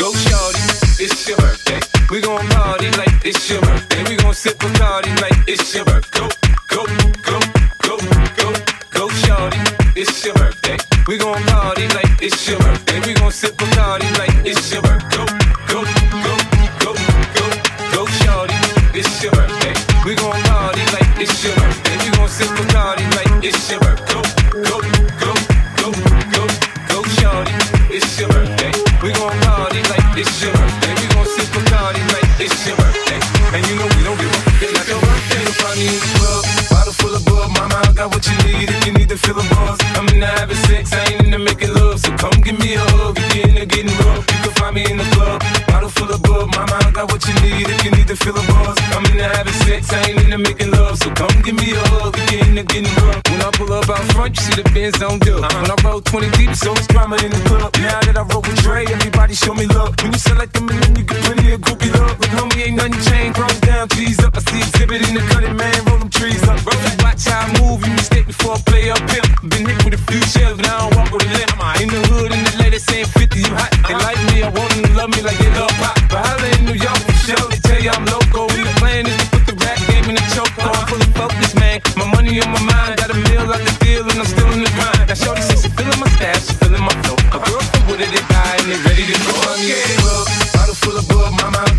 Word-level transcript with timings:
Go 0.00 0.14
shorty, 0.14 0.60
it's 0.98 1.28
your 1.28 1.36
birthday. 1.36 1.78
We 2.10 2.22
gon' 2.22 2.46
party 2.48 2.90
like 2.92 3.12
it's 3.22 3.50
your 3.50 3.60
birthday. 3.60 4.02
We 4.08 4.16
gon' 4.16 4.32
sip 4.32 4.56
Bacardi 4.58 5.12
like 5.20 5.36
it's 5.46 5.74
your 5.74 5.84
birthday. 5.84 6.20
Go, 6.68 6.86
go, 6.86 6.86
go, 7.22 7.38
go, 7.82 7.98
go, 8.38 8.52
go 8.90 9.08
shorty, 9.10 9.58
it's 9.94 10.24
your 10.24 10.32
birthday. 10.36 10.78
We 11.06 11.18
gon' 11.18 11.42
party 11.44 11.86
like 11.88 12.22
it's 12.22 12.48
your 12.48 12.58
birthday. 12.60 13.00
We 13.06 13.12
gon' 13.12 13.30
sip 13.30 13.54
Bacardi 13.56 14.08
like 14.18 14.46
it's 14.46 14.72
your 14.72 14.80
birthday. 14.80 14.89
I'm 49.00 49.06
in 49.12 49.16
the 49.16 49.24
having 49.24 49.56
sex. 49.64 49.88
I 49.96 50.12
ain't 50.12 50.20
in 50.20 50.28
the 50.28 50.36
making 50.36 50.72
love. 50.72 50.98
So 51.00 51.08
come 51.16 51.32
give 51.40 51.56
me 51.56 51.72
a 51.72 51.80
hug. 51.88 52.12
If 52.20 52.32
you're 52.32 52.44
in 52.44 52.54
the 52.54 52.64
getting 52.68 52.92
rough. 53.00 53.24
When 53.32 53.40
I 53.40 53.48
pull 53.56 53.72
up 53.72 53.88
out 53.88 54.04
front, 54.12 54.36
you 54.36 54.42
see 54.44 54.60
the 54.60 54.66
Benz 54.76 55.00
on 55.00 55.16
dub. 55.24 55.40
Uh-huh. 55.40 55.56
When 55.56 55.72
I 55.72 55.76
roll 55.88 56.00
20 56.04 56.28
deep, 56.36 56.52
so 56.52 56.76
it's 56.76 56.86
drama 56.86 57.16
in 57.24 57.32
the 57.32 57.40
club. 57.48 57.72
Now 57.80 57.96
that 58.04 58.16
I 58.20 58.22
roll 58.28 58.44
with 58.44 58.60
Dre, 58.60 58.84
everybody 58.84 59.32
show 59.32 59.54
me 59.56 59.64
love. 59.72 59.96
When 60.04 60.12
you 60.12 60.20
select 60.20 60.52
them 60.52 60.68
and 60.68 60.82
then 60.84 60.92
you 61.00 61.04
get 61.08 61.16
plenty 61.24 61.48
of 61.48 61.60
groupie 61.64 61.88
love. 61.96 62.20
But 62.20 62.28
homie, 62.36 62.60
ain't 62.60 62.76
nothing 62.76 62.99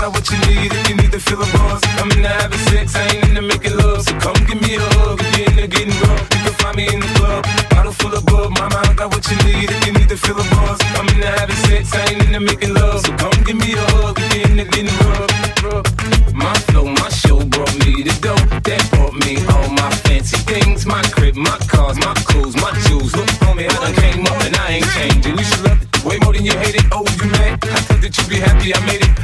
got 0.00 0.12
what 0.12 0.30
you 0.30 0.38
need 0.48 0.72
if 0.72 0.88
you 0.88 0.96
need 0.96 1.12
to 1.12 1.20
feel 1.20 1.40
a 1.42 1.48
buzz. 1.52 1.80
I'm 2.00 2.10
in 2.12 2.22
the 2.22 2.28
having 2.28 2.64
sex, 2.72 2.96
I 2.96 3.04
ain't 3.12 3.28
in 3.28 3.34
the 3.34 3.42
making 3.42 3.76
love, 3.76 4.02
so 4.02 4.12
come 4.24 4.40
give 4.48 4.60
me 4.60 4.76
a 4.76 4.80
hug. 4.96 5.20
If 5.20 5.36
you're 5.36 5.48
in 5.50 5.56
the 5.60 5.68
getting 5.68 5.96
rough, 6.00 6.24
you 6.32 6.40
can 6.44 6.54
find 6.60 6.76
me 6.76 6.84
in 6.88 7.00
the 7.00 7.10
club. 7.20 7.44
Bottle 7.68 7.92
full 7.92 8.14
of 8.14 8.24
bub, 8.24 8.48
mama, 8.56 8.80
I 8.80 8.94
got 8.94 9.12
what 9.12 9.24
you 9.28 9.36
need 9.44 9.68
if 9.68 9.80
you 9.86 9.92
need 9.92 10.08
to 10.08 10.16
feel 10.16 10.40
a 10.40 10.44
buzz. 10.56 10.80
I'm 10.96 11.06
in 11.12 11.20
the 11.20 11.28
having 11.28 11.60
sex, 11.68 11.92
I 11.92 12.00
ain't 12.08 12.24
in 12.24 12.32
the 12.32 12.40
making 12.40 12.72
love, 12.72 13.04
so 13.04 13.12
come 13.20 13.36
give 13.44 13.58
me 13.60 13.76
a 13.76 13.84
hug. 13.92 14.16
If 14.16 14.32
you're 14.32 14.48
in 14.48 14.56
the 14.56 14.64
getting 14.64 14.96
rough. 15.04 15.28
My 16.32 16.54
flow, 16.72 16.88
my 16.88 17.08
show 17.12 17.38
brought 17.44 17.74
me 17.84 18.00
the 18.00 18.14
dough. 18.24 18.40
That 18.64 18.80
brought 18.96 19.14
me 19.20 19.36
all 19.52 19.68
my 19.68 19.90
fancy 20.08 20.40
things, 20.48 20.86
my 20.86 21.02
crib, 21.12 21.36
my 21.36 21.58
cars, 21.68 22.00
my 22.00 22.14
clothes, 22.24 22.56
my 22.56 22.72
jewels. 22.88 23.12
Look, 23.12 23.28
homie, 23.44 23.68
I 23.68 23.76
done 23.84 23.94
came 24.00 24.24
up 24.24 24.40
and 24.48 24.56
I 24.56 24.80
ain't 24.80 24.88
changing. 24.96 25.36
You 25.36 25.44
should 25.44 25.64
love 25.68 25.82
it 25.82 25.90
way 26.04 26.16
more 26.24 26.32
than 26.32 26.44
you 26.44 26.56
hate 26.56 26.76
it. 26.80 26.88
Oh, 26.90 27.04
you 27.04 27.28
mad? 27.36 27.60
I 27.68 27.80
thought 27.84 28.00
that 28.00 28.16
you'd 28.16 28.30
be 28.30 28.40
happy 28.40 28.72
I 28.74 28.80
made 28.86 29.04
it. 29.04 29.19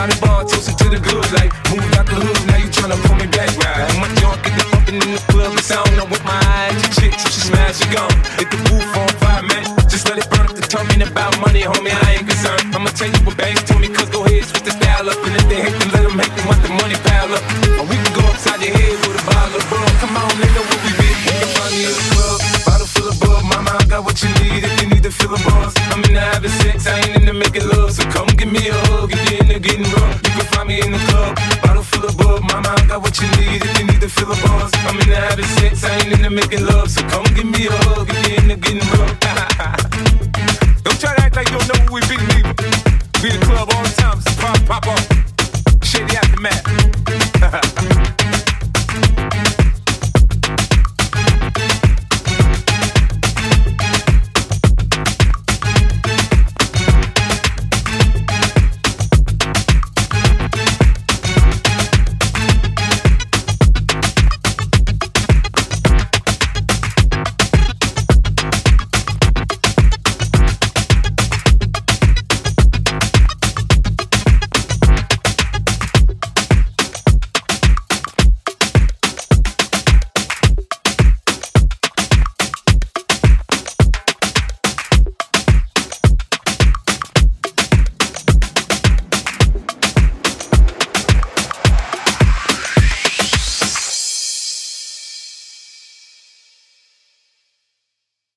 The 0.00 0.16
bar, 0.16 0.48
toasting 0.48 0.76
to 0.80 0.88
the 0.88 0.96
good 0.96 1.28
life. 1.36 1.52
Moved 1.68 1.92
out 1.92 2.08
the 2.08 2.16
hood, 2.16 2.40
now 2.48 2.56
you 2.56 2.72
tryna 2.72 2.96
pull 3.04 3.20
me 3.20 3.28
back. 3.28 3.52
Right. 3.60 3.84
My 4.00 4.08
junk 4.16 4.40
get 4.40 4.56
the 4.56 4.64
pumping 4.72 4.96
in 4.96 5.12
the 5.12 5.20
club, 5.28 5.52
it's 5.52 5.68
on. 5.68 5.84
I'm 6.00 6.08
with 6.08 6.24
my 6.24 6.40
eyes, 6.56 6.72
your 6.80 6.92
chick, 6.96 7.12
she 7.20 7.52
smash, 7.52 7.76
she 7.76 7.86
gone. 7.92 8.08
Hit 8.40 8.48
the 8.48 8.56
roof 8.72 8.88
on 8.96 9.12
fire, 9.20 9.44
man. 9.44 9.68
Just 9.92 10.08
let 10.08 10.16
it 10.16 10.24
burn 10.32 10.48
up 10.48 10.56
the 10.56 10.64
talking 10.64 11.04
about 11.04 11.36
money, 11.44 11.68
homie. 11.68 11.92
I 11.92 12.16
ain't 12.16 12.24
concerned. 12.24 12.72
I'ma 12.72 12.88
tell 12.96 13.12
you 13.12 13.20
what 13.28 13.36
banks 13.36 13.60
told 13.68 13.84
me, 13.84 13.92
cause 13.92 14.08
go 14.08 14.24
ahead, 14.24 14.48
switch 14.48 14.64
the 14.64 14.72
style 14.72 15.04
up. 15.04 15.20
And 15.20 15.36
if 15.36 15.44
they 15.52 15.60
hate, 15.68 15.76
then 15.76 15.92
let 15.92 16.02
them 16.08 16.16
hate 16.16 16.32
them, 16.32 16.48
want 16.48 16.60
the 16.64 16.72
money 16.80 16.96
pile 17.04 17.36
up. 17.36 17.44
Or 17.76 17.84
we 17.84 18.00
can 18.00 18.12
go 18.16 18.24
upside 18.24 18.64
your 18.64 18.72
head 18.72 18.96
with 19.04 19.20
a 19.20 19.24
bottle 19.28 19.60
of 19.60 19.64
bug. 19.68 19.84
Come 20.00 20.16
on, 20.16 20.32
nigga, 20.40 20.62
into 27.30 27.50
making 27.50 27.68
love, 27.68 27.92
so 27.92 28.02
come 28.10 28.26
give 28.36 28.50
me 28.50 28.68
a 28.68 28.74
hug. 28.86 29.10
If 29.12 29.30
you're 29.30 29.40
into 29.40 29.58
getting 29.60 29.90
rough, 29.92 30.14
you 30.24 30.30
can 30.30 30.46
find 30.52 30.68
me 30.68 30.80
in 30.80 30.92
the 30.92 30.98
club. 30.98 31.36
Bottle 31.62 31.82
full 31.82 32.04
of 32.04 32.16
bug, 32.16 32.42
my 32.42 32.60
mind 32.60 32.88
got 32.88 33.02
what 33.02 33.20
you 33.20 33.28
need. 33.38 33.62
If 33.62 33.78
you 33.78 33.86
need 33.86 34.00
to 34.00 34.08
fill 34.08 34.32
a 34.32 34.36
bars, 34.42 34.72
I'm 34.86 34.98
in 34.98 35.08
the 35.08 35.16
habit 35.16 35.44
of 35.44 35.50
sex, 35.58 35.84
I 35.84 35.94
ain't 35.98 36.12
into 36.12 36.30
making 36.30 36.64
love, 36.66 36.90
so 36.90 37.02
come 37.08 37.24
give 37.34 37.46
me 37.46 37.66
a 37.66 37.72
hug. 37.86 38.08
If 38.10 38.28
you're 38.28 38.38
into 38.42 38.56
getting 38.56 38.86
rough, 38.94 39.14
don't 40.84 41.00
try 41.00 41.14
to 41.14 41.22
act 41.22 41.36
like 41.36 41.50
you 41.50 41.58
don't 41.58 41.68
know 41.68 41.80
who 41.86 41.94
we 41.94 42.00
be, 42.08 42.16
neither. 42.16 42.54
Be 43.22 43.28
the 43.30 43.40
club 43.46 43.68
all 43.74 43.82
the 43.82 43.94
time, 43.96 44.20
so 44.20 44.30
pop, 44.40 44.66
pop 44.66 44.86
off. 44.86 45.19